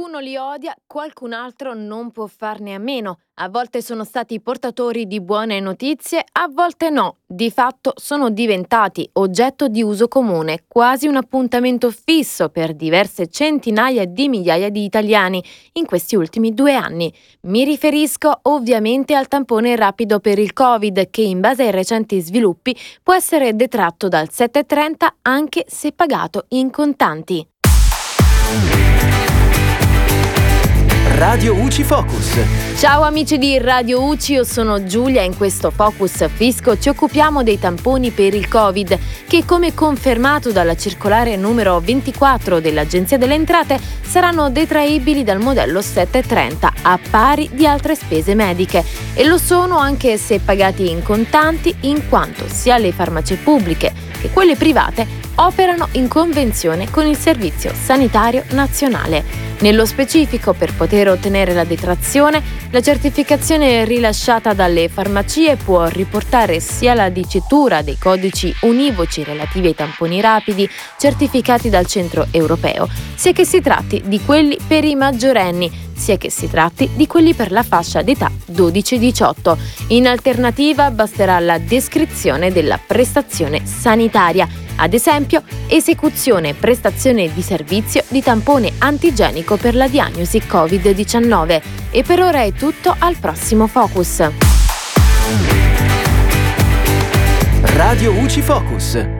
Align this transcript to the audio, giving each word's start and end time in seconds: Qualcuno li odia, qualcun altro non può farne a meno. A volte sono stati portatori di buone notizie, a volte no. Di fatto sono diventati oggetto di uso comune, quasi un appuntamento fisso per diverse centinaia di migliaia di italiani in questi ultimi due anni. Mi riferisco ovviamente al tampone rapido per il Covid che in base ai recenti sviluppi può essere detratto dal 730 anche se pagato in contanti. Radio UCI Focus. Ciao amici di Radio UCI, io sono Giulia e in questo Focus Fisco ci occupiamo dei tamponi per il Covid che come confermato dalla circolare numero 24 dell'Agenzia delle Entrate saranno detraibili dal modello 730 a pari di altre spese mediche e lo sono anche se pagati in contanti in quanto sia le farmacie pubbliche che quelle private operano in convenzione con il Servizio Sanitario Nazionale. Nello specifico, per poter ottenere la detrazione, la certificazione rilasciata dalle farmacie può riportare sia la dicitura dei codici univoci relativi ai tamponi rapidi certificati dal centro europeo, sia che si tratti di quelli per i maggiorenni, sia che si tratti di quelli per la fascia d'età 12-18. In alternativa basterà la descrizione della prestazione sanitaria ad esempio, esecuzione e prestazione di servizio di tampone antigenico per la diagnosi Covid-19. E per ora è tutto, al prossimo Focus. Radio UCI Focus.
Qualcuno 0.00 0.24
li 0.26 0.36
odia, 0.38 0.74
qualcun 0.86 1.34
altro 1.34 1.74
non 1.74 2.10
può 2.10 2.26
farne 2.26 2.72
a 2.72 2.78
meno. 2.78 3.18
A 3.34 3.50
volte 3.50 3.82
sono 3.82 4.02
stati 4.04 4.40
portatori 4.40 5.06
di 5.06 5.20
buone 5.20 5.60
notizie, 5.60 6.24
a 6.32 6.48
volte 6.50 6.88
no. 6.88 7.18
Di 7.26 7.50
fatto 7.50 7.92
sono 7.96 8.30
diventati 8.30 9.06
oggetto 9.14 9.68
di 9.68 9.82
uso 9.82 10.08
comune, 10.08 10.64
quasi 10.66 11.06
un 11.06 11.16
appuntamento 11.16 11.90
fisso 11.90 12.48
per 12.48 12.72
diverse 12.72 13.26
centinaia 13.26 14.06
di 14.06 14.30
migliaia 14.30 14.70
di 14.70 14.84
italiani 14.84 15.44
in 15.74 15.84
questi 15.84 16.16
ultimi 16.16 16.54
due 16.54 16.74
anni. 16.74 17.12
Mi 17.42 17.64
riferisco 17.64 18.38
ovviamente 18.44 19.14
al 19.14 19.28
tampone 19.28 19.76
rapido 19.76 20.18
per 20.18 20.38
il 20.38 20.54
Covid 20.54 21.10
che 21.10 21.20
in 21.20 21.40
base 21.40 21.64
ai 21.64 21.72
recenti 21.72 22.18
sviluppi 22.22 22.74
può 23.02 23.12
essere 23.12 23.54
detratto 23.54 24.08
dal 24.08 24.30
730 24.30 25.16
anche 25.20 25.66
se 25.68 25.92
pagato 25.92 26.46
in 26.48 26.70
contanti. 26.70 27.46
Radio 31.30 31.54
UCI 31.54 31.84
Focus. 31.84 32.40
Ciao 32.76 33.02
amici 33.02 33.38
di 33.38 33.56
Radio 33.58 34.02
UCI, 34.02 34.32
io 34.32 34.42
sono 34.42 34.82
Giulia 34.82 35.22
e 35.22 35.26
in 35.26 35.36
questo 35.36 35.70
Focus 35.70 36.28
Fisco 36.28 36.76
ci 36.76 36.88
occupiamo 36.88 37.44
dei 37.44 37.56
tamponi 37.56 38.10
per 38.10 38.34
il 38.34 38.48
Covid 38.48 38.98
che 39.28 39.44
come 39.44 39.72
confermato 39.72 40.50
dalla 40.50 40.74
circolare 40.74 41.36
numero 41.36 41.78
24 41.78 42.58
dell'Agenzia 42.58 43.16
delle 43.16 43.34
Entrate 43.34 43.78
saranno 44.00 44.50
detraibili 44.50 45.22
dal 45.22 45.38
modello 45.38 45.80
730 45.80 46.72
a 46.82 46.98
pari 47.10 47.48
di 47.52 47.64
altre 47.64 47.94
spese 47.94 48.34
mediche 48.34 48.84
e 49.14 49.24
lo 49.24 49.38
sono 49.38 49.78
anche 49.78 50.16
se 50.16 50.40
pagati 50.40 50.90
in 50.90 51.00
contanti 51.04 51.72
in 51.82 52.08
quanto 52.08 52.46
sia 52.48 52.76
le 52.76 52.90
farmacie 52.90 53.36
pubbliche 53.36 54.09
che 54.20 54.30
quelle 54.30 54.56
private 54.56 55.06
operano 55.36 55.88
in 55.92 56.06
convenzione 56.06 56.90
con 56.90 57.06
il 57.06 57.16
Servizio 57.16 57.72
Sanitario 57.74 58.44
Nazionale. 58.50 59.48
Nello 59.60 59.84
specifico, 59.84 60.52
per 60.52 60.74
poter 60.74 61.08
ottenere 61.08 61.52
la 61.52 61.64
detrazione, 61.64 62.42
la 62.70 62.80
certificazione 62.80 63.84
rilasciata 63.84 64.52
dalle 64.54 64.88
farmacie 64.88 65.56
può 65.56 65.86
riportare 65.86 66.60
sia 66.60 66.94
la 66.94 67.08
dicitura 67.10 67.82
dei 67.82 67.98
codici 67.98 68.54
univoci 68.62 69.22
relativi 69.22 69.68
ai 69.68 69.74
tamponi 69.74 70.20
rapidi 70.20 70.68
certificati 70.98 71.68
dal 71.68 71.86
centro 71.86 72.26
europeo, 72.30 72.88
sia 73.14 73.32
che 73.32 73.44
si 73.44 73.60
tratti 73.60 74.02
di 74.04 74.20
quelli 74.24 74.56
per 74.66 74.84
i 74.84 74.94
maggiorenni, 74.94 75.88
sia 76.00 76.16
che 76.16 76.30
si 76.30 76.48
tratti 76.48 76.88
di 76.94 77.06
quelli 77.06 77.34
per 77.34 77.52
la 77.52 77.62
fascia 77.62 78.00
d'età 78.00 78.30
12-18. 78.50 79.56
In 79.88 80.06
alternativa 80.08 80.90
basterà 80.90 81.38
la 81.38 81.58
descrizione 81.58 82.50
della 82.50 82.80
prestazione 82.84 83.66
sanitaria 83.66 84.48
ad 84.80 84.94
esempio, 84.94 85.42
esecuzione 85.66 86.50
e 86.50 86.54
prestazione 86.54 87.32
di 87.32 87.42
servizio 87.42 88.02
di 88.08 88.22
tampone 88.22 88.72
antigenico 88.78 89.56
per 89.56 89.74
la 89.74 89.88
diagnosi 89.88 90.38
Covid-19. 90.38 91.62
E 91.90 92.02
per 92.02 92.20
ora 92.20 92.42
è 92.42 92.52
tutto, 92.52 92.94
al 92.98 93.16
prossimo 93.16 93.66
Focus. 93.66 94.30
Radio 97.74 98.12
UCI 98.12 98.40
Focus. 98.40 99.19